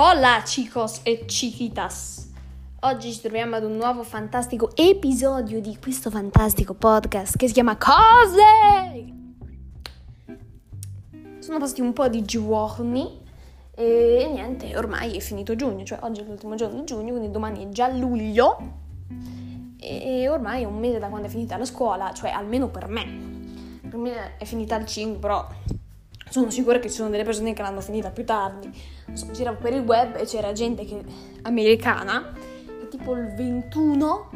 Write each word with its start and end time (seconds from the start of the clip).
Hola 0.00 0.42
chicos 0.44 1.00
e 1.02 1.24
chiquitas! 1.24 2.30
Oggi 2.82 3.12
ci 3.12 3.20
troviamo 3.20 3.56
ad 3.56 3.64
un 3.64 3.74
nuovo 3.74 4.04
fantastico 4.04 4.70
episodio 4.76 5.60
di 5.60 5.76
questo 5.82 6.08
fantastico 6.08 6.74
podcast 6.74 7.36
che 7.36 7.48
si 7.48 7.52
chiama 7.52 7.76
Cose! 7.76 9.12
Sono 11.40 11.58
passati 11.58 11.80
un 11.80 11.92
po' 11.92 12.06
di 12.06 12.22
giorni 12.22 13.22
e 13.74 14.28
niente, 14.32 14.76
ormai 14.76 15.16
è 15.16 15.18
finito 15.18 15.56
giugno, 15.56 15.82
cioè 15.84 15.98
oggi 16.02 16.20
è 16.20 16.24
l'ultimo 16.24 16.54
giorno 16.54 16.78
di 16.78 16.84
giugno, 16.84 17.10
quindi 17.10 17.32
domani 17.32 17.64
è 17.64 17.68
già 17.70 17.88
luglio 17.88 18.56
e 19.80 20.28
ormai 20.28 20.62
è 20.62 20.66
un 20.66 20.78
mese 20.78 21.00
da 21.00 21.08
quando 21.08 21.26
è 21.26 21.30
finita 21.30 21.56
la 21.56 21.64
scuola, 21.64 22.12
cioè 22.12 22.30
almeno 22.30 22.68
per 22.68 22.86
me. 22.86 23.80
Per 23.82 23.98
me 23.98 24.36
è 24.36 24.44
finita 24.44 24.76
al 24.76 24.86
5, 24.86 25.18
però 25.18 25.44
sono 26.30 26.50
sicura 26.50 26.78
che 26.78 26.88
ci 26.88 26.94
sono 26.94 27.10
delle 27.10 27.24
persone 27.24 27.52
che 27.52 27.62
l'hanno 27.62 27.80
finita 27.80 28.12
più 28.12 28.24
tardi. 28.24 28.70
Giravo 29.32 29.58
per 29.58 29.72
il 29.72 29.80
web 29.80 30.16
e 30.16 30.24
c'era 30.24 30.52
gente 30.52 30.84
che, 30.84 31.02
americana 31.42 32.32
che 32.64 32.88
tipo 32.88 33.14
il 33.14 33.32
21 33.34 34.30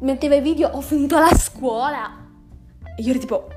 metteva 0.00 0.36
i 0.36 0.40
video 0.40 0.70
ho 0.70 0.80
finito 0.80 1.18
la 1.18 1.34
scuola. 1.34 2.24
E 2.96 3.02
io 3.02 3.10
ero 3.10 3.18
tipo, 3.18 3.48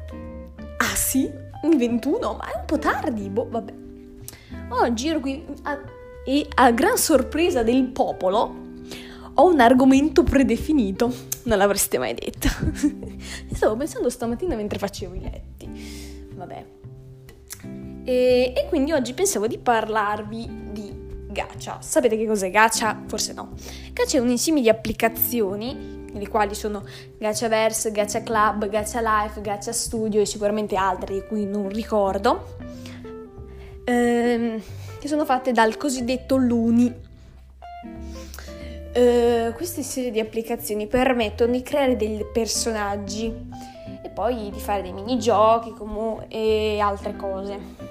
ah 0.77 0.95
sì? 0.95 1.29
Il 1.63 1.77
21? 1.77 2.33
Ma 2.33 2.51
è 2.51 2.57
un 2.57 2.65
po' 2.65 2.77
tardi, 2.77 3.29
boh, 3.29 3.47
vabbè. 3.49 3.73
Oggi 4.69 5.07
ero 5.09 5.19
qui 5.19 5.45
a, 5.63 5.79
e 6.25 6.47
a 6.55 6.71
gran 6.71 6.97
sorpresa 6.97 7.63
del 7.63 7.85
popolo 7.85 8.67
ho 9.33 9.45
un 9.47 9.59
argomento 9.59 10.23
predefinito. 10.23 11.13
Non 11.43 11.57
l'avreste 11.57 11.97
mai 11.97 12.13
detto. 12.13 12.47
Stavo 13.53 13.75
pensando 13.75 14.09
stamattina 14.09 14.55
mentre 14.55 14.77
facevo 14.77 15.13
i 15.15 15.21
letti. 15.21 16.27
Vabbè, 16.35 16.65
e, 18.09 18.53
e 18.55 18.65
quindi 18.67 18.91
oggi 18.91 19.13
pensavo 19.13 19.45
di 19.45 19.59
parlarvi 19.59 20.71
di 20.71 20.91
Gacha. 21.27 21.77
Sapete 21.79 22.17
che 22.17 22.25
cos'è 22.25 22.49
Gacha? 22.49 23.03
Forse 23.05 23.33
no. 23.33 23.51
Gacha 23.93 24.17
è 24.17 24.19
un 24.19 24.29
insieme 24.29 24.61
di 24.61 24.69
applicazioni, 24.69 26.07
le 26.11 26.27
quali 26.27 26.55
sono 26.55 26.83
Gachaverse, 27.19 27.91
Gacha 27.91 28.23
Club, 28.23 28.67
Gacha 28.67 28.99
Life, 28.99 29.39
Gacha 29.41 29.71
Studio 29.71 30.21
e 30.21 30.25
sicuramente 30.25 30.75
altre 30.75 31.13
di 31.13 31.23
cui 31.27 31.45
non 31.45 31.69
ricordo, 31.69 32.55
ehm, 33.83 34.59
che 34.99 35.07
sono 35.07 35.23
fatte 35.23 35.51
dal 35.51 35.77
cosiddetto 35.77 36.35
Luni. 36.35 37.07
Uh, 38.91 39.53
queste 39.53 39.83
serie 39.83 40.09
di 40.09 40.19
applicazioni 40.19 40.87
permettono 40.87 41.51
di 41.51 41.61
creare 41.61 41.95
dei 41.95 42.25
personaggi 42.33 43.31
e 44.01 44.09
poi 44.09 44.49
di 44.49 44.59
fare 44.59 44.81
dei 44.81 44.93
minigiochi 44.93 45.71
e 46.27 46.79
altre 46.79 47.15
cose 47.15 47.88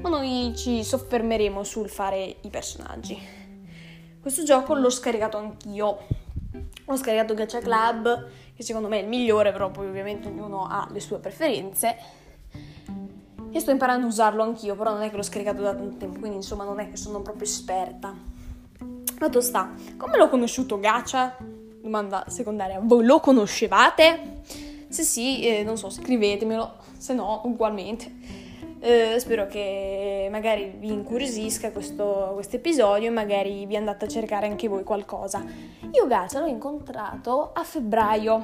ma 0.00 0.08
noi 0.08 0.52
ci 0.56 0.82
soffermeremo 0.82 1.62
sul 1.62 1.88
fare 1.88 2.36
i 2.40 2.48
personaggi. 2.48 3.18
Questo 4.20 4.42
gioco 4.42 4.74
l'ho 4.74 4.90
scaricato 4.90 5.36
anch'io. 5.36 5.98
Ho 6.86 6.96
scaricato 6.96 7.34
Gacha 7.34 7.60
Club, 7.60 8.28
che 8.54 8.62
secondo 8.62 8.88
me 8.88 8.98
è 8.98 9.02
il 9.02 9.08
migliore, 9.08 9.52
però 9.52 9.70
poi 9.70 9.86
ovviamente 9.86 10.28
ognuno 10.28 10.66
ha 10.66 10.88
le 10.90 11.00
sue 11.00 11.18
preferenze. 11.18 11.96
E 13.52 13.60
sto 13.60 13.70
imparando 13.70 14.06
a 14.06 14.08
usarlo 14.08 14.42
anch'io, 14.42 14.74
però 14.74 14.92
non 14.92 15.02
è 15.02 15.10
che 15.10 15.16
l'ho 15.16 15.22
scaricato 15.22 15.62
da 15.62 15.74
tanto 15.74 15.96
tempo, 15.96 16.18
quindi 16.18 16.36
insomma 16.36 16.64
non 16.64 16.80
è 16.80 16.88
che 16.88 16.96
sono 16.96 17.20
proprio 17.20 17.44
esperta. 17.44 18.14
Fatto 19.16 19.40
sta, 19.40 19.72
come 19.96 20.16
l'ho 20.16 20.28
conosciuto 20.28 20.78
Gacha? 20.78 21.36
Domanda 21.82 22.24
secondaria, 22.28 22.80
voi 22.82 23.04
lo 23.04 23.20
conoscevate? 23.20 24.40
Se 24.88 25.02
sì, 25.02 25.46
eh, 25.46 25.62
non 25.62 25.76
so, 25.76 25.90
scrivetemelo, 25.90 26.74
se 26.96 27.14
no 27.14 27.42
ugualmente. 27.44 28.39
Eh, 28.82 29.16
spero 29.18 29.46
che 29.46 30.28
magari 30.30 30.72
vi 30.78 30.90
incuriosisca 30.90 31.70
questo 31.70 32.56
episodio 32.56 33.08
e 33.08 33.10
magari 33.10 33.66
vi 33.66 33.76
andate 33.76 34.06
a 34.06 34.08
cercare 34.08 34.46
anche 34.46 34.68
voi 34.68 34.84
qualcosa. 34.84 35.44
Io 35.92 36.06
Gacha 36.06 36.40
l'ho 36.40 36.46
incontrato 36.46 37.52
a 37.52 37.62
febbraio, 37.62 38.34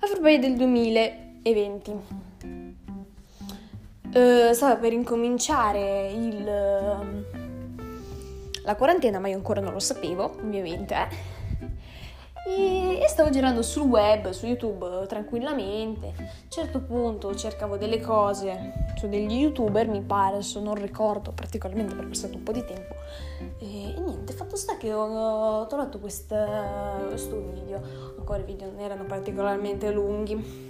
a 0.00 0.06
febbraio 0.06 0.38
del 0.38 0.56
2020. 0.56 1.92
Eh, 4.14 4.50
stava 4.54 4.76
per 4.76 4.94
incominciare 4.94 6.10
il, 6.10 6.44
la 8.64 8.74
quarantena, 8.76 9.18
ma 9.18 9.28
io 9.28 9.36
ancora 9.36 9.60
non 9.60 9.74
lo 9.74 9.80
sapevo, 9.80 10.36
ovviamente. 10.42 10.94
Eh 10.94 11.36
e, 12.48 12.77
e 13.00 13.08
stavo 13.08 13.30
girando 13.30 13.62
sul 13.62 13.82
web, 13.82 14.30
su 14.30 14.46
YouTube 14.46 15.06
tranquillamente. 15.06 16.06
A 16.16 16.20
un 16.20 16.48
certo 16.48 16.80
punto 16.80 17.34
cercavo 17.34 17.76
delle 17.76 18.00
cose 18.00 18.86
su 18.96 19.08
degli 19.08 19.32
youtuber, 19.32 19.86
mi 19.88 20.02
pare, 20.02 20.34
adesso 20.34 20.60
non 20.60 20.74
ricordo 20.74 21.32
particolarmente 21.32 21.94
perché 21.94 22.10
è 22.10 22.14
stato 22.14 22.36
un 22.36 22.42
po' 22.42 22.52
di 22.52 22.64
tempo. 22.64 22.94
E, 23.58 23.94
e 23.96 24.00
niente, 24.00 24.32
fatto 24.32 24.56
sta 24.56 24.76
che 24.76 24.92
ho, 24.92 25.66
trovato 25.66 25.98
questa, 26.00 26.98
questo 27.08 27.40
video. 27.52 27.80
Ancora 28.18 28.40
i 28.40 28.44
video 28.44 28.70
non 28.70 28.80
erano 28.80 29.04
particolarmente 29.04 29.90
lunghi 29.90 30.66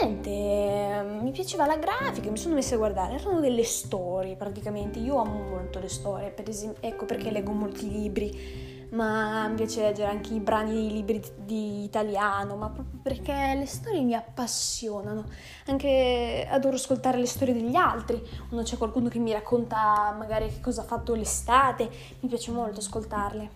niente, 0.00 1.04
mi 1.22 1.30
piaceva 1.30 1.66
la 1.66 1.76
grafica, 1.76 2.28
mi 2.28 2.36
sono 2.36 2.54
messa 2.54 2.74
a 2.74 2.78
guardare, 2.78 3.14
erano 3.14 3.38
delle 3.38 3.62
storie 3.62 4.34
praticamente, 4.34 4.98
io 4.98 5.18
amo 5.18 5.40
molto 5.50 5.78
le 5.78 5.88
storie, 5.88 6.30
per 6.30 6.48
esempio, 6.48 6.82
ecco 6.88 7.04
perché 7.04 7.30
leggo 7.30 7.52
molti 7.52 7.88
libri 7.88 8.73
ma 8.94 9.48
mi 9.48 9.56
piace 9.56 9.82
leggere 9.82 10.08
anche 10.08 10.34
i 10.34 10.40
brani 10.40 10.72
dei 10.72 10.92
libri 10.92 11.22
di 11.36 11.82
italiano, 11.84 12.56
ma 12.56 12.70
proprio 12.70 12.98
perché 13.02 13.54
le 13.56 13.66
storie 13.66 14.00
mi 14.00 14.14
appassionano. 14.14 15.24
Anche 15.66 16.46
adoro 16.48 16.76
ascoltare 16.76 17.18
le 17.18 17.26
storie 17.26 17.54
degli 17.54 17.74
altri, 17.74 18.22
quando 18.48 18.64
c'è 18.64 18.76
qualcuno 18.76 19.08
che 19.08 19.18
mi 19.18 19.32
racconta 19.32 20.14
magari 20.16 20.48
che 20.48 20.60
cosa 20.60 20.82
ha 20.82 20.84
fatto 20.84 21.14
l'estate, 21.14 21.90
mi 22.20 22.28
piace 22.28 22.52
molto 22.52 22.78
ascoltarle. 22.78 23.50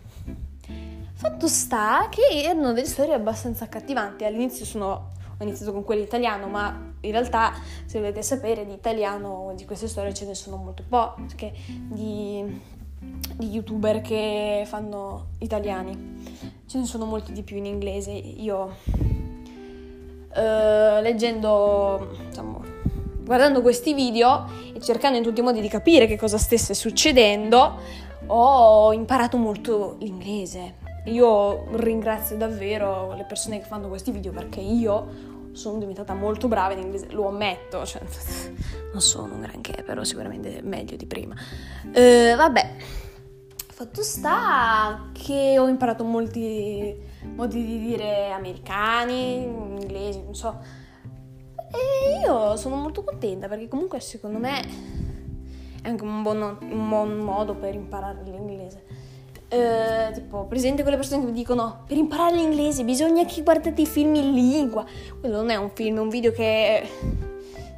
Fatto 1.14 1.48
sta 1.48 2.08
che 2.10 2.42
erano 2.42 2.72
delle 2.72 2.86
storie 2.86 3.14
abbastanza 3.14 3.64
accattivanti. 3.64 4.24
All'inizio 4.24 4.64
sono, 4.64 5.10
ho 5.36 5.42
iniziato 5.44 5.72
con 5.72 5.84
quelle 5.84 6.02
italiano, 6.02 6.48
ma 6.48 6.94
in 7.00 7.10
realtà, 7.12 7.52
se 7.86 7.98
volete 7.98 8.22
sapere, 8.22 8.66
di 8.66 8.72
italiano 8.72 9.52
di 9.56 9.64
queste 9.64 9.88
storie 9.88 10.12
ce 10.14 10.26
ne 10.26 10.34
sono 10.34 10.56
molto 10.56 10.84
poche. 10.88 11.52
Di 11.66 12.76
di 13.00 13.48
youtuber 13.50 14.00
che 14.00 14.64
fanno 14.66 15.28
italiani. 15.38 16.24
Ce 16.66 16.78
ne 16.78 16.84
sono 16.84 17.04
molti 17.04 17.32
di 17.32 17.42
più 17.42 17.56
in 17.56 17.66
inglese. 17.66 18.10
Io 18.10 18.76
uh, 20.34 21.00
leggendo, 21.00 22.16
diciamo, 22.28 22.62
guardando 23.22 23.62
questi 23.62 23.94
video 23.94 24.46
e 24.74 24.80
cercando 24.80 25.16
in 25.18 25.22
tutti 25.22 25.40
i 25.40 25.42
modi 25.42 25.60
di 25.60 25.68
capire 25.68 26.06
che 26.06 26.16
cosa 26.16 26.38
stesse 26.38 26.74
succedendo, 26.74 27.78
ho 28.26 28.92
imparato 28.92 29.36
molto 29.36 29.96
l'inglese. 30.00 30.86
Io 31.06 31.66
ringrazio 31.72 32.36
davvero 32.36 33.14
le 33.14 33.24
persone 33.24 33.60
che 33.60 33.66
fanno 33.66 33.88
questi 33.88 34.10
video 34.10 34.32
perché 34.32 34.60
io 34.60 35.36
sono 35.58 35.78
diventata 35.78 36.14
molto 36.14 36.48
brava 36.48 36.72
in 36.72 36.80
inglese, 36.80 37.10
lo 37.10 37.28
ammetto, 37.28 37.84
cioè, 37.84 38.02
non 38.92 39.00
sono 39.00 39.34
un 39.34 39.40
granché, 39.40 39.82
però 39.82 40.04
sicuramente 40.04 40.60
meglio 40.62 40.96
di 40.96 41.06
prima. 41.06 41.34
Uh, 41.84 42.36
vabbè, 42.36 42.76
Fatto 43.78 44.02
sta 44.02 45.10
che 45.12 45.56
ho 45.56 45.68
imparato 45.68 46.02
molti 46.02 47.00
modi 47.36 47.64
di 47.64 47.78
dire 47.78 48.32
americani, 48.32 49.44
inglesi, 49.44 50.20
non 50.20 50.34
so. 50.34 50.58
E 51.54 52.18
io 52.24 52.56
sono 52.56 52.74
molto 52.74 53.04
contenta 53.04 53.46
perché 53.46 53.68
comunque 53.68 54.00
secondo 54.00 54.38
me 54.38 54.62
è 55.80 55.88
anche 55.88 56.02
un 56.02 56.22
buon, 56.22 56.58
un 56.60 56.88
buon 56.88 57.18
modo 57.18 57.54
per 57.54 57.76
imparare 57.76 58.24
l'inglese. 58.24 58.84
Eh, 59.50 60.10
tipo, 60.12 60.44
presente 60.44 60.82
quelle 60.82 60.98
persone 60.98 61.20
che 61.20 61.26
mi 61.26 61.32
dicono 61.32 61.84
per 61.86 61.96
imparare 61.96 62.36
l'inglese 62.36 62.84
bisogna 62.84 63.24
che 63.24 63.42
guardate 63.42 63.80
i 63.80 63.86
film 63.86 64.14
in 64.14 64.32
lingua. 64.32 64.84
Quello 65.18 65.36
non 65.36 65.48
è 65.48 65.56
un 65.56 65.70
film, 65.70 65.96
è 65.96 66.00
un 66.00 66.10
video 66.10 66.32
che 66.32 66.86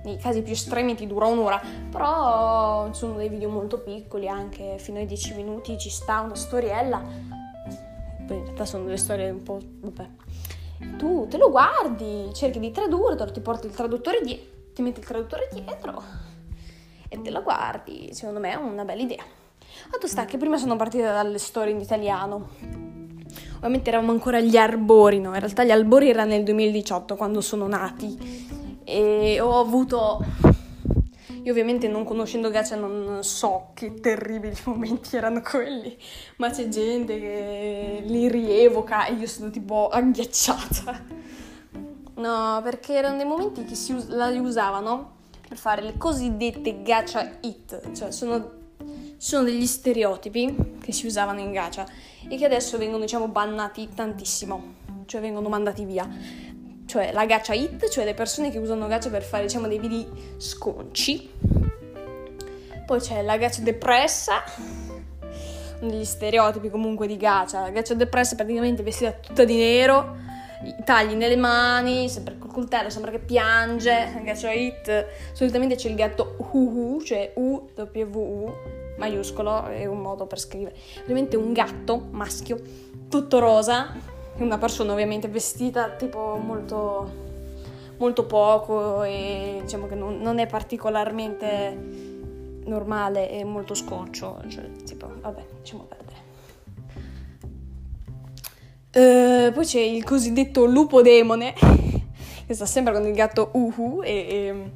nei 0.03 0.17
casi 0.17 0.43
più 0.43 0.53
estremi 0.53 0.97
ti 0.97 1.07
dura 1.07 1.27
un'ora, 1.27 1.61
però 1.91 2.93
sono 2.93 3.15
dei 3.15 3.29
video 3.29 3.51
molto 3.51 3.81
piccoli, 3.81 4.29
anche 4.29 4.79
fino 4.79 4.99
ai 4.99 5.07
10 5.07 5.35
minuti 5.35 5.79
ci 5.79 5.91
sta 5.91 6.21
una 6.21 6.35
storiella. 6.35 7.03
Poi 8.27 8.37
in 8.37 8.45
realtà 8.45 8.65
sono 8.65 8.85
delle 8.85 8.97
storie 8.97 9.31
un 9.31 9.43
po'... 9.43 9.61
vabbè. 9.81 10.09
Tu 10.97 11.27
te 11.29 11.37
lo 11.37 11.51
guardi, 11.51 12.31
cerchi 12.33 12.59
di 12.59 12.71
tradurre, 12.73 13.31
ti 13.31 13.41
porti 13.41 13.67
il 13.67 13.75
traduttore 13.75 14.21
dietro, 14.23 14.73
ti 14.73 14.83
metti 14.83 15.01
il 15.01 15.07
traduttore 15.07 15.49
dietro 15.53 16.03
e 17.09 17.21
te 17.21 17.31
lo 17.31 17.43
guardi. 17.43 18.13
Secondo 18.13 18.41
me 18.41 18.53
è 18.53 18.57
una 18.57 18.85
bella 18.85 19.03
idea. 19.03 19.23
Fatto 19.91 20.07
sta 20.07 20.25
che 20.25 20.37
prima 20.37 20.57
sono 20.57 20.77
partita 20.77 21.13
dalle 21.13 21.39
storie 21.39 21.73
in 21.73 21.81
italiano. 21.81 22.51
Ovviamente 23.57 23.91
eravamo 23.91 24.13
ancora 24.13 24.39
agli 24.39 24.57
arbori, 24.57 25.21
no? 25.21 25.35
In 25.35 25.41
realtà 25.41 25.65
gli 25.65 25.71
albori 25.71 26.09
erano 26.09 26.31
nel 26.31 26.45
2018 26.45 27.17
quando 27.17 27.41
sono 27.41 27.67
nati 27.67 28.17
e 28.85 29.39
ho 29.41 29.61
avuto 29.61 30.25
io 31.43 31.53
ovviamente 31.53 31.89
non 31.89 32.05
conoscendo 32.05 32.51
Gacha 32.51 32.77
non 32.77 33.23
so 33.23 33.71
che 33.73 33.95
terribili 33.95 34.55
momenti 34.67 35.17
erano 35.17 35.41
quelli, 35.41 35.97
ma 36.37 36.51
c'è 36.51 36.69
gente 36.69 37.19
che 37.19 38.03
li 38.05 38.29
rievoca 38.29 39.07
e 39.07 39.15
io 39.15 39.27
sono 39.27 39.51
tipo 39.51 39.89
agghiacciata. 39.89 41.03
No, 42.17 42.61
perché 42.63 42.95
erano 42.95 43.17
dei 43.17 43.25
momenti 43.25 43.65
che 43.65 43.75
si 43.75 43.93
us- 43.93 44.09
la 44.09 44.29
usavano 44.29 45.19
per 45.49 45.57
fare 45.57 45.81
le 45.81 45.97
cosiddette 45.97 46.83
gacha 46.83 47.39
hit, 47.41 47.93
cioè 47.93 48.11
sono 48.11 48.59
sono 49.23 49.45
degli 49.45 49.67
stereotipi 49.67 50.79
che 50.81 50.93
si 50.93 51.05
usavano 51.05 51.41
in 51.41 51.53
gacha 51.53 51.87
e 52.27 52.39
che 52.39 52.47
adesso 52.47 52.79
vengono, 52.79 53.03
diciamo, 53.03 53.29
bannati 53.29 53.87
tantissimo, 53.95 54.77
cioè 55.05 55.21
vengono 55.21 55.51
mandati 55.51 55.85
via. 55.85 56.09
Cioè 56.87 57.13
la 57.13 57.27
gacha 57.27 57.53
hit, 57.53 57.91
cioè 57.91 58.07
le 58.07 58.15
persone 58.15 58.51
che 58.51 58.57
usano 58.57 58.87
gacha 58.87 59.11
per 59.11 59.23
fare, 59.23 59.43
diciamo, 59.43 59.69
dei 59.69 59.79
video 59.79 60.09
sconci. 60.39 61.31
Poi 62.87 62.99
c'è 62.99 63.21
la 63.21 63.37
gacha 63.37 63.61
depressa, 63.61 64.43
degli 65.81 66.05
stereotipi 66.07 66.71
comunque 66.71 67.07
di 67.07 67.19
gacha. 67.19 67.61
La 67.61 67.71
gacha 67.71 67.93
depressa 67.93 68.33
è 68.33 68.37
praticamente 68.37 68.83
vestita 68.83 69.13
tutta 69.13 69.45
di 69.45 69.57
nero, 69.57 70.17
i 70.65 70.77
tagli 70.83 71.13
nelle 71.13 71.37
mani, 71.37 72.09
sempre 72.09 72.39
col 72.39 72.51
coltello, 72.51 72.89
sembra 72.89 73.11
che 73.11 73.19
piange. 73.19 74.13
La 74.15 74.21
gacha 74.21 74.51
hit, 74.51 75.07
solitamente 75.35 75.75
c'è 75.75 75.91
il 75.91 75.95
gatto 75.95 76.37
UU, 76.53 77.03
cioè 77.03 77.35
U-W-U, 77.35 78.80
maiuscolo, 79.01 79.65
è 79.65 79.87
un 79.87 80.01
modo 80.01 80.27
per 80.27 80.39
scrivere. 80.39 80.77
Ovviamente 81.01 81.37
un 81.37 81.53
gatto 81.53 82.07
maschio, 82.11 82.61
tutto 83.09 83.39
rosa, 83.39 83.93
una 84.37 84.59
persona 84.59 84.93
ovviamente 84.93 85.27
vestita 85.29 85.91
tipo 85.91 86.37
molto 86.37 87.29
molto 88.01 88.25
poco 88.25 89.03
e 89.03 89.59
diciamo 89.61 89.87
che 89.87 89.95
non, 89.95 90.21
non 90.21 90.39
è 90.39 90.47
particolarmente 90.47 91.77
normale 92.65 93.31
e 93.31 93.45
molto 93.45 93.75
sconcio, 93.75 94.41
cioè 94.49 94.71
tipo, 94.85 95.11
vabbè, 95.21 95.45
lasciamo 95.59 95.85
perdere. 95.85 96.19
Uh, 98.93 99.53
poi 99.53 99.65
c'è 99.65 99.81
il 99.81 100.03
cosiddetto 100.03 100.65
lupo 100.65 101.03
demone, 101.03 101.53
che 102.47 102.55
sta 102.55 102.67
sempre 102.67 102.93
con 102.93 103.07
il 103.07 103.13
gatto 103.13 103.51
Uhu, 103.53 104.03
e, 104.03 104.11
e, 104.11 104.71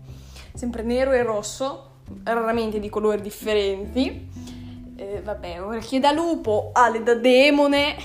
sempre 0.52 0.82
nero 0.82 1.12
e 1.12 1.22
rosso, 1.22 1.90
raramente 2.22 2.80
di 2.80 2.88
colori 2.88 3.20
differenti. 3.20 4.28
Uh, 4.96 5.22
vabbè, 5.22 5.62
orecchie 5.62 6.00
da 6.00 6.12
lupo, 6.12 6.70
ali 6.72 7.02
da 7.02 7.14
demone, 7.14 7.96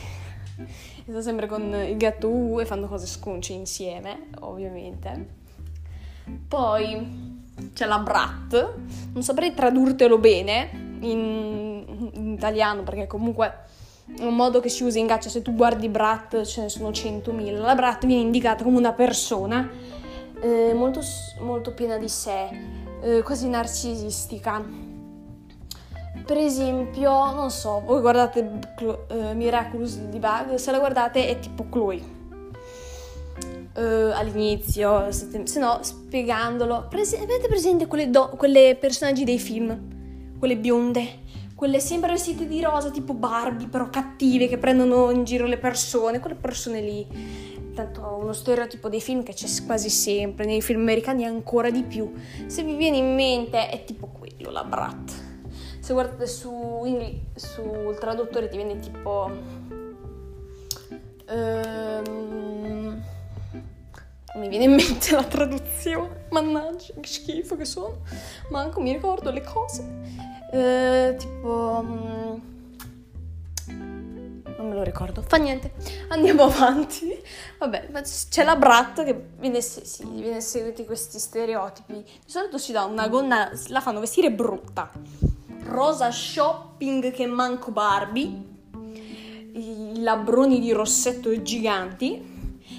sta 1.07 1.21
sempre 1.21 1.47
con 1.47 1.73
il 1.73 1.97
gatto 1.97 2.27
Uhu 2.27 2.59
e 2.59 2.65
fanno 2.65 2.87
cose 2.87 3.05
sconce 3.05 3.53
insieme, 3.53 4.29
ovviamente. 4.39 5.37
Poi 6.47 7.37
c'è 7.73 7.85
la 7.85 7.99
Brat, 7.99 8.73
non 9.13 9.23
saprei 9.23 9.53
tradurtelo 9.53 10.17
bene 10.17 10.69
in, 11.01 12.11
in 12.13 12.31
italiano 12.31 12.83
perché 12.83 13.07
comunque 13.07 13.67
è 14.17 14.23
un 14.23 14.35
modo 14.35 14.59
che 14.59 14.69
si 14.69 14.83
usa 14.83 14.99
in 14.99 15.05
gaccia, 15.05 15.29
se 15.29 15.41
tu 15.41 15.53
guardi 15.53 15.87
Brat 15.87 16.43
ce 16.43 16.61
ne 16.61 16.69
sono 16.69 16.89
100.000, 16.89 17.59
la 17.59 17.75
Brat 17.75 18.05
viene 18.05 18.21
indicata 18.21 18.63
come 18.63 18.77
una 18.77 18.93
persona 18.93 19.69
eh, 20.41 20.73
molto, 20.73 21.01
molto, 21.39 21.73
piena 21.73 21.97
di 21.97 22.09
sé, 22.09 22.49
eh, 23.01 23.21
quasi 23.23 23.47
narcisistica. 23.47 24.63
Per 26.25 26.37
esempio, 26.37 27.11
non 27.33 27.49
so, 27.49 27.81
voi 27.85 28.01
guardate 28.01 28.39
uh, 28.81 29.35
Miraculous 29.35 29.97
di 29.97 30.19
Bug, 30.19 30.55
se 30.55 30.71
la 30.71 30.79
guardate 30.79 31.27
è 31.27 31.39
tipo 31.39 31.65
Chloe 31.69 32.17
uh, 33.79 34.11
all'inizio, 34.13 35.11
se, 35.11 35.41
se, 35.43 35.59
no 35.59 35.79
spiegandolo. 35.81 36.87
Prese- 36.89 37.17
avete 37.17 37.47
presente 37.47 37.87
quelle, 37.87 38.09
do- 38.09 38.29
quelle 38.37 38.75
personaggi 38.79 39.23
dei 39.23 39.39
film? 39.39 40.37
Quelle 40.37 40.57
bionde? 40.57 41.27
Quelle 41.55 41.79
sempre 41.79 42.11
vestite 42.11 42.47
di 42.47 42.61
rosa, 42.61 42.89
tipo 42.89 43.13
Barbie, 43.13 43.67
però 43.67 43.89
cattive, 43.89 44.47
che 44.47 44.57
prendono 44.57 45.11
in 45.11 45.25
giro 45.25 45.45
le 45.45 45.57
persone, 45.57 46.19
quelle 46.19 46.35
persone 46.35 46.79
lì. 46.79 47.48
Tanto 47.79 48.17
uno 48.19 48.33
stereotipo 48.33 48.89
dei 48.89 48.99
film 48.99 49.23
che 49.23 49.31
c'è 49.31 49.47
quasi 49.65 49.89
sempre, 49.89 50.43
nei 50.43 50.61
film 50.61 50.81
americani 50.81 51.23
ancora 51.23 51.69
di 51.69 51.83
più. 51.83 52.13
Se 52.45 52.61
vi 52.61 52.75
viene 52.75 52.97
in 52.97 53.15
mente 53.15 53.69
è 53.69 53.85
tipo 53.85 54.07
quello, 54.07 54.51
la 54.51 54.65
Brat. 54.65 55.13
Se 55.79 55.93
guardate 55.93 56.27
su, 56.27 56.85
sul 57.35 57.97
traduttore 57.97 58.49
ti 58.49 58.57
viene 58.57 58.79
tipo... 58.79 59.31
Um, 61.29 63.01
mi 64.35 64.49
viene 64.49 64.65
in 64.65 64.71
mente 64.73 65.15
la 65.15 65.23
traduzione, 65.23 66.25
mannaggia, 66.31 66.93
che 66.99 67.07
schifo 67.07 67.55
che 67.55 67.63
sono, 67.63 67.99
manco 68.49 68.81
mi 68.81 68.91
ricordo 68.91 69.31
le 69.31 69.41
cose. 69.41 69.87
Eh, 70.51 71.15
tipo... 71.17 71.81
Non 71.81 72.27
lo 72.28 72.28
ricordo, 74.99 75.21
fa 75.21 75.37
niente, 75.37 75.73
andiamo 76.09 76.43
avanti. 76.51 77.17
Vabbè, 77.57 77.91
c'è 78.29 78.43
la 78.43 78.55
Brat 78.55 79.03
che 79.05 79.29
viene, 79.39 79.61
sì, 79.61 80.03
viene 80.05 80.41
seguiti 80.41 80.85
questi 80.85 81.19
stereotipi. 81.19 81.93
Di 81.93 82.03
solito 82.25 82.57
si 82.57 82.73
dà 82.73 82.83
una 82.83 83.07
gonna, 83.07 83.49
la 83.67 83.81
fanno 83.81 84.01
vestire 84.01 84.31
brutta. 84.31 84.91
Rosa 85.63 86.11
shopping 86.11 87.11
che 87.11 87.25
manco 87.25 87.71
Barbie. 87.71 88.47
I 89.53 90.01
labbroni 90.01 90.59
di 90.59 90.71
rossetto 90.71 91.41
giganti 91.41 92.37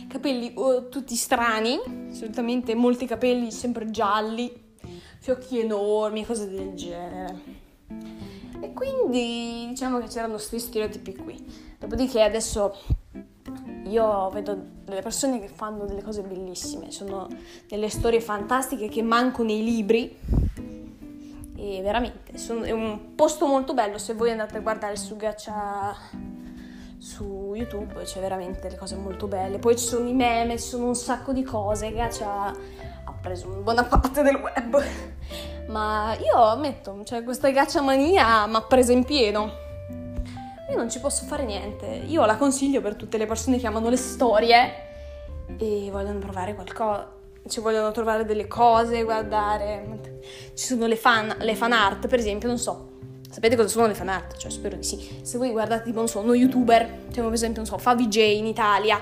capelli 0.09 0.53
oh, 0.55 0.89
tutti 0.89 1.15
strani, 1.15 1.79
solitamente 2.11 2.75
molti 2.75 3.07
capelli 3.07 3.53
sempre 3.53 3.91
gialli, 3.91 4.53
fiocchi 5.19 5.61
enormi, 5.61 6.27
cose 6.27 6.49
del 6.49 6.75
genere. 6.75 7.59
E 8.61 8.73
quindi 8.73 9.67
diciamo 9.69 9.99
che 10.01 10.09
c'erano 10.09 10.35
questi 10.35 10.59
stereotipi 10.59 11.15
qui. 11.15 11.70
Dopodiché 11.81 12.21
adesso 12.21 12.77
io 13.87 14.29
vedo 14.29 14.55
delle 14.85 15.01
persone 15.01 15.41
che 15.41 15.49
fanno 15.49 15.87
delle 15.87 16.03
cose 16.03 16.21
bellissime, 16.21 16.91
sono 16.91 17.27
delle 17.67 17.89
storie 17.89 18.21
fantastiche 18.21 18.89
che 18.89 19.03
mancano 19.03 19.49
nei 19.49 19.65
libri. 19.65 20.15
E 21.57 21.81
veramente 21.83 22.37
sono, 22.37 22.65
è 22.65 22.71
un 22.71 23.15
posto 23.15 23.47
molto 23.47 23.73
bello 23.73 23.97
se 23.97 24.13
voi 24.13 24.31
andate 24.31 24.59
a 24.59 24.61
guardare 24.61 24.97
su 24.97 25.17
Gacha 25.17 25.97
su 26.99 27.55
YouTube 27.55 28.03
c'è 28.03 28.21
veramente 28.21 28.61
delle 28.61 28.77
cose 28.77 28.95
molto 28.97 29.27
belle. 29.27 29.59
Poi 29.59 29.75
ci 29.77 29.87
sono 29.87 30.07
i 30.07 30.13
meme, 30.13 30.59
ci 30.59 30.69
sono 30.69 30.89
un 30.89 30.95
sacco 30.95 31.33
di 31.33 31.43
cose. 31.43 31.93
Gacha 31.93 32.55
ha 33.05 33.13
preso 33.23 33.49
una 33.49 33.61
buona 33.61 33.85
parte 33.85 34.21
del 34.21 34.37
web. 34.37 34.85
Ma 35.69 36.15
io 36.19 36.43
ammetto, 36.43 37.01
cioè 37.05 37.25
questa 37.25 37.49
gacha 37.51 37.81
mania 37.81 38.47
mi 38.47 38.57
ha 38.57 38.63
presa 38.63 38.93
in 38.93 39.05
pieno. 39.05 39.69
Io 40.71 40.77
non 40.77 40.91
ci 40.91 41.01
posso 41.01 41.25
fare 41.25 41.45
niente. 41.45 41.87
Io 42.07 42.25
la 42.25 42.37
consiglio 42.37 42.81
per 42.81 42.95
tutte 42.95 43.19
le 43.19 43.27
persone 43.27 43.59
che 43.59 43.67
amano 43.67 43.89
le 43.89 43.97
storie 43.97 44.89
e 45.59 45.89
vogliono 45.91 46.19
provare 46.19 46.55
qualcosa. 46.55 47.13
Ci 47.47 47.61
vogliono 47.61 47.91
trovare 47.91 48.25
delle 48.25 48.47
cose, 48.47 49.03
guardare. 49.03 50.21
Ci 50.55 50.67
sono 50.67 50.87
le 50.87 50.97
fan, 50.97 51.35
le 51.39 51.55
fan 51.55 51.73
art, 51.73 52.07
per 52.07 52.19
esempio, 52.19 52.49
non 52.49 52.59
so 52.59 52.91
Sapete 53.31 53.55
cosa 53.55 53.69
sono 53.69 53.87
le 53.87 53.95
fan 53.95 54.09
art? 54.09 54.37
Cioè, 54.37 54.51
spero 54.51 54.77
di 54.77 54.83
sì. 54.83 55.21
Se 55.23 55.39
voi 55.39 55.51
guardate, 55.51 55.85
tipo, 55.85 55.99
non 55.99 56.09
so, 56.09 56.19
uno 56.19 56.35
youtuber, 56.35 56.85
tipo 57.13 57.27
per 57.27 57.35
esempio, 57.35 57.63
non 57.63 57.71
so, 57.71 57.79
fa 57.79 57.95
VJ 57.95 58.17
in 58.17 58.47
Italia, 58.47 59.01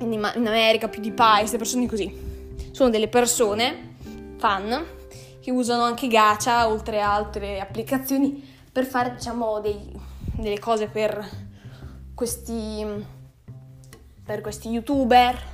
in, 0.00 0.12
in 0.12 0.46
America, 0.46 0.88
PewDiePie, 0.88 1.38
queste 1.38 1.56
persone 1.56 1.88
così. 1.88 2.14
Sono 2.72 2.90
delle 2.90 3.08
persone, 3.08 3.96
fan, 4.36 4.84
che 5.40 5.50
usano 5.50 5.82
anche 5.82 6.08
Gacha, 6.08 6.68
oltre 6.68 7.00
a 7.00 7.14
altre 7.14 7.58
applicazioni, 7.58 8.46
per 8.70 8.84
fare, 8.84 9.14
diciamo, 9.14 9.60
dei, 9.60 9.90
delle 10.36 10.58
cose 10.58 10.88
per 10.88 11.28
questi, 12.14 12.84
per 14.24 14.40
questi 14.40 14.68
youtuber. 14.68 15.52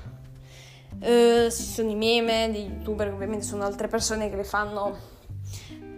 Uh, 1.00 1.50
ci 1.50 1.62
sono 1.62 1.90
i 1.90 1.94
meme 1.94 2.50
di 2.50 2.60
youtuber, 2.62 3.12
ovviamente 3.12 3.44
sono 3.44 3.64
altre 3.64 3.88
persone 3.88 4.28
che 4.28 4.36
le 4.36 4.44
fanno 4.44 4.98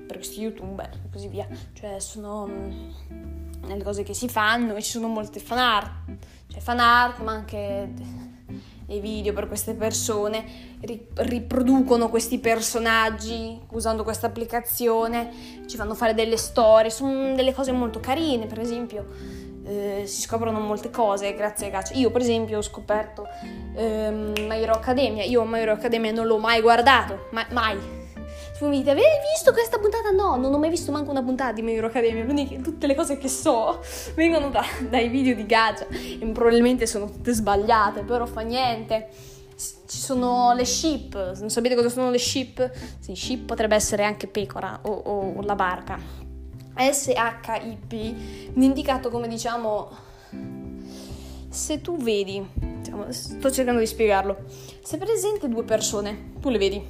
per 0.06 0.16
questi 0.16 0.40
youtuber 0.40 0.90
e 1.04 1.10
così 1.10 1.28
via. 1.28 1.48
Cioè 1.72 1.98
sono 1.98 2.46
mh, 2.46 2.94
mm, 3.12 3.64
le 3.64 3.82
cose 3.82 4.02
che 4.02 4.14
si 4.14 4.28
fanno 4.28 4.74
e 4.76 4.82
ci 4.82 4.90
sono 4.90 5.08
molte 5.08 5.40
fan 5.40 5.58
art, 5.58 5.90
cioè 6.48 6.60
fan 6.60 6.78
art 6.78 7.18
ma 7.20 7.32
anche 7.32 7.92
dei 8.86 9.00
video 9.00 9.32
per 9.32 9.48
queste 9.48 9.74
persone, 9.74 10.44
riproducono 11.14 12.08
questi 12.08 12.38
personaggi 12.38 13.58
usando 13.70 14.02
questa 14.02 14.26
applicazione, 14.26 15.30
ci 15.66 15.76
fanno 15.76 15.94
fare 15.94 16.14
delle 16.14 16.36
storie, 16.36 16.90
sono 16.90 17.34
delle 17.34 17.54
cose 17.54 17.72
molto 17.72 18.00
carine, 18.00 18.46
per 18.46 18.60
esempio 18.60 19.06
eh, 19.64 20.02
si 20.06 20.22
scoprono 20.22 20.58
molte 20.60 20.90
cose 20.90 21.34
grazie 21.34 21.68
a 21.68 21.70
Gacha. 21.70 21.94
Io 21.94 22.10
per 22.10 22.20
esempio 22.20 22.58
ho 22.58 22.62
scoperto 22.62 23.26
ehm, 23.74 24.32
My 24.46 24.60
Hero 24.60 24.72
Academia, 24.72 25.24
io 25.24 25.44
My 25.44 25.60
Hero 25.60 25.72
Academia 25.72 26.12
non 26.12 26.26
l'ho 26.26 26.38
mai 26.38 26.60
guardato, 26.60 27.28
ma- 27.30 27.46
mai, 27.50 27.78
voi 28.66 28.78
dite, 28.78 28.90
avevi 28.90 29.06
visto 29.32 29.52
questa 29.52 29.78
puntata? 29.78 30.10
No, 30.10 30.36
non 30.36 30.52
ho 30.52 30.58
mai 30.58 30.70
visto 30.70 30.92
manco 30.92 31.10
una 31.10 31.22
puntata 31.22 31.52
di 31.52 31.62
My 31.62 31.74
Hero 31.74 31.86
Academia, 31.86 32.24
quindi 32.24 32.60
tutte 32.62 32.86
le 32.86 32.94
cose 32.94 33.18
che 33.18 33.28
so 33.28 33.80
vengono 34.14 34.50
da, 34.50 34.64
dai 34.88 35.08
video 35.08 35.34
di 35.34 35.46
Gacha 35.46 35.86
e 35.88 36.30
probabilmente 36.32 36.86
sono 36.86 37.06
tutte 37.06 37.32
sbagliate, 37.32 38.02
però 38.02 38.26
fa 38.26 38.40
niente. 38.40 39.08
Ci 39.54 39.98
sono 39.98 40.54
le 40.54 40.64
ship, 40.64 41.38
non 41.38 41.50
sapete 41.50 41.74
cosa 41.74 41.88
sono 41.88 42.10
le 42.10 42.18
ship? 42.18 42.70
Sì, 42.98 43.14
ship 43.14 43.44
potrebbe 43.44 43.74
essere 43.74 44.02
anche 44.02 44.26
pecora 44.26 44.80
o, 44.82 44.90
o, 44.90 45.34
o 45.36 45.42
la 45.42 45.54
barca. 45.54 45.98
SHIP 46.74 47.92
indicato 48.54 49.10
come 49.10 49.28
diciamo 49.28 49.90
se 51.52 51.82
tu 51.82 51.98
vedi, 51.98 52.42
diciamo, 52.54 53.12
sto 53.12 53.50
cercando 53.50 53.78
di 53.78 53.86
spiegarlo, 53.86 54.38
se 54.82 54.96
presente 54.96 55.48
due 55.48 55.64
persone, 55.64 56.32
tu 56.40 56.48
le 56.48 56.56
vedi, 56.56 56.82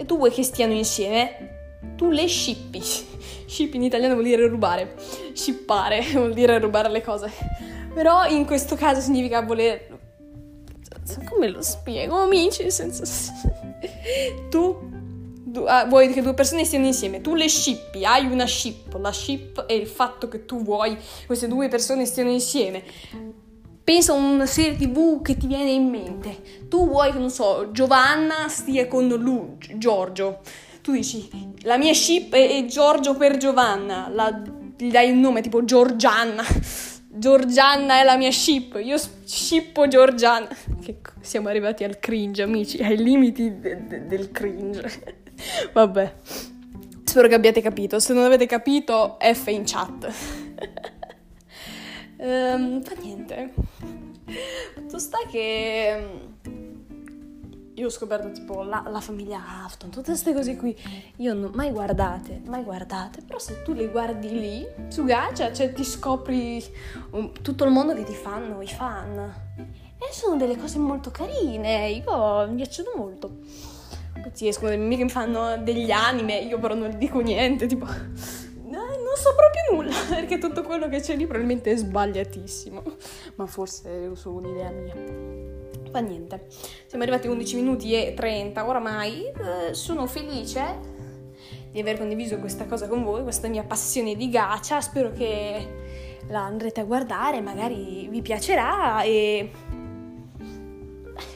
e 0.00 0.06
tu 0.06 0.16
vuoi 0.16 0.30
che 0.30 0.42
stiano 0.42 0.72
insieme, 0.72 1.76
tu 1.94 2.08
le 2.08 2.26
shippi. 2.26 2.80
Ship 2.80 3.74
in 3.74 3.82
italiano 3.82 4.14
vuol 4.14 4.24
dire 4.24 4.46
rubare, 4.46 4.94
shippare 5.34 6.00
vuol 6.16 6.32
dire 6.32 6.58
rubare 6.58 6.88
le 6.88 7.02
cose. 7.02 7.30
Però 7.92 8.26
in 8.26 8.46
questo 8.46 8.76
caso 8.76 9.02
significa 9.02 9.42
voler... 9.42 9.98
Come 11.28 11.48
lo 11.48 11.60
spiego, 11.60 12.16
amici? 12.22 12.70
Senza... 12.70 13.04
tu 14.48 14.88
du- 15.50 15.64
ah, 15.66 15.84
vuoi 15.84 16.10
che 16.10 16.22
due 16.22 16.32
persone 16.32 16.64
stiano 16.64 16.86
insieme, 16.86 17.20
tu 17.20 17.34
le 17.34 17.48
shippi, 17.48 18.04
hai 18.04 18.24
una 18.24 18.46
ship, 18.46 18.96
la 18.98 19.12
ship 19.12 19.66
è 19.66 19.72
il 19.74 19.86
fatto 19.86 20.28
che 20.28 20.46
tu 20.46 20.62
vuoi 20.62 20.96
che 20.96 21.26
queste 21.26 21.46
due 21.46 21.68
persone 21.68 22.06
stiano 22.06 22.30
insieme. 22.30 22.82
Pensa 23.90 24.12
a 24.12 24.14
una 24.14 24.46
serie 24.46 24.76
tv 24.76 25.20
che 25.20 25.36
ti 25.36 25.48
viene 25.48 25.72
in 25.72 25.88
mente. 25.88 26.66
Tu 26.68 26.86
vuoi 26.86 27.10
che, 27.10 27.18
non 27.18 27.28
so, 27.28 27.70
Giovanna 27.72 28.46
stia 28.46 28.86
con 28.86 29.08
lui, 29.08 29.56
Giorgio. 29.74 30.42
Tu 30.80 30.92
dici, 30.92 31.28
la 31.62 31.76
mia 31.76 31.92
ship 31.92 32.32
è 32.32 32.64
Giorgio 32.66 33.16
per 33.16 33.36
Giovanna, 33.36 34.08
la, 34.08 34.44
gli 34.76 34.92
dai 34.92 35.10
un 35.10 35.18
nome 35.18 35.40
tipo 35.40 35.64
Giorgianna. 35.64 36.44
Giorgianna 37.12 37.98
è 37.98 38.04
la 38.04 38.16
mia 38.16 38.30
ship, 38.30 38.78
io 38.80 38.96
shippo 39.24 39.88
Giorgianna. 39.88 40.46
Che, 40.80 40.98
siamo 41.20 41.48
arrivati 41.48 41.82
al 41.82 41.98
cringe, 41.98 42.42
amici, 42.42 42.80
ai 42.80 42.96
limiti 42.96 43.58
de- 43.58 43.88
de- 43.88 44.06
del 44.06 44.30
cringe. 44.30 45.16
Vabbè. 45.74 46.14
Spero 47.02 47.26
che 47.26 47.34
abbiate 47.34 47.60
capito. 47.60 47.98
Se 47.98 48.12
non 48.12 48.22
avete 48.22 48.46
capito, 48.46 49.18
F 49.20 49.48
in 49.48 49.64
chat. 49.66 50.12
um, 52.20 52.82
fa 52.82 52.94
niente. 53.00 53.52
Fatto 54.74 54.98
sta 54.98 55.18
che 55.28 56.28
io 57.80 57.86
ho 57.86 57.90
scoperto 57.90 58.30
tipo 58.30 58.62
la, 58.62 58.84
la, 58.86 59.00
famiglia 59.00 59.64
Afton, 59.64 59.88
tutte 59.88 60.10
queste 60.10 60.34
cose 60.34 60.54
qui. 60.56 60.76
Io 61.16 61.32
non 61.32 61.50
mai 61.54 61.70
guardate, 61.70 62.42
mai 62.44 62.62
guardate. 62.62 63.22
Però 63.22 63.38
se 63.38 63.62
tu 63.62 63.72
le 63.72 63.88
guardi 63.88 64.28
lì, 64.28 64.66
su 64.88 65.04
Gacha, 65.04 65.52
cioè 65.52 65.72
ti 65.72 65.82
scopri 65.82 66.62
un, 67.12 67.32
tutto 67.40 67.64
il 67.64 67.70
mondo 67.70 67.94
che 67.94 68.04
ti 68.04 68.14
fanno 68.14 68.60
i 68.60 68.68
fan. 68.68 69.34
E 69.98 70.12
sono 70.12 70.36
delle 70.36 70.56
cose 70.56 70.78
molto 70.78 71.10
carine. 71.10 71.88
Io 71.88 72.46
mi 72.48 72.56
piacciono 72.56 72.90
molto. 72.96 73.38
Mie 74.38 74.52
che 74.52 74.76
mi 74.76 75.08
fanno 75.08 75.56
degli 75.56 75.90
anime, 75.90 76.38
io 76.40 76.58
però 76.58 76.74
non 76.74 76.96
dico 76.98 77.20
niente, 77.20 77.66
tipo... 77.66 77.86
so 79.20 79.34
proprio 79.34 79.62
nulla, 79.72 79.94
perché 80.08 80.38
tutto 80.38 80.62
quello 80.62 80.88
che 80.88 81.00
c'è 81.00 81.14
lì 81.14 81.24
probabilmente 81.26 81.70
è 81.70 81.76
sbagliatissimo. 81.76 82.82
Ma 83.36 83.46
forse 83.46 84.10
è 84.10 84.14
solo 84.16 84.38
un'idea 84.38 84.70
mia. 84.70 84.94
Fa 85.90 85.98
niente. 86.00 86.46
Siamo 86.86 87.04
arrivati 87.04 87.26
a 87.26 87.30
11 87.30 87.56
minuti 87.56 87.94
e 87.94 88.14
30 88.14 88.66
oramai. 88.66 89.26
Eh, 89.26 89.74
sono 89.74 90.06
felice 90.06 90.98
di 91.70 91.80
aver 91.80 91.98
condiviso 91.98 92.38
questa 92.38 92.66
cosa 92.66 92.88
con 92.88 93.04
voi, 93.04 93.22
questa 93.22 93.48
mia 93.48 93.62
passione 93.62 94.16
di 94.16 94.28
gacha. 94.30 94.80
Spero 94.80 95.12
che 95.12 96.18
la 96.28 96.44
andrete 96.44 96.80
a 96.80 96.84
guardare, 96.84 97.40
magari 97.40 98.08
vi 98.08 98.22
piacerà 98.22 99.02
e... 99.02 99.50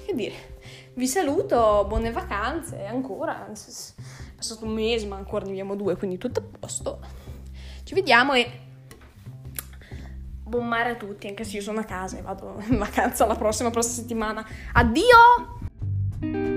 Che 0.07 0.15
dire? 0.15 0.53
Vi 0.95 1.07
saluto, 1.07 1.85
buone 1.89 2.13
vacanze 2.13 2.85
ancora. 2.85 3.47
È 3.47 3.53
passato 4.37 4.65
un 4.65 4.73
mese, 4.73 5.07
ma 5.07 5.17
ancora 5.17 5.45
ne 5.45 5.51
abbiamo 5.51 5.75
due, 5.75 5.97
quindi 5.97 6.19
tutto 6.19 6.41
a 6.41 6.59
posto. 6.59 7.24
Ci 7.85 7.93
vediamo 7.93 8.33
e 8.33 8.51
buon 10.43 10.67
mare 10.67 10.91
a 10.91 10.95
tutti, 10.95 11.27
anche 11.27 11.45
se 11.45 11.57
io 11.57 11.63
sono 11.63 11.81
a 11.81 11.85
casa 11.85 12.17
e 12.17 12.23
vado 12.23 12.57
in 12.69 12.79
vacanza 12.79 13.27
la 13.27 13.37
prossima, 13.37 13.71
prossima 13.71 14.01
settimana. 14.03 14.47
Addio! 14.73 16.54